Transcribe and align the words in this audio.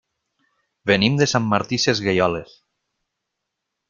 Venim 0.91 1.19
de 1.19 1.27
Sant 1.33 1.45
Martí 1.51 1.79
Sesgueioles. 1.83 2.57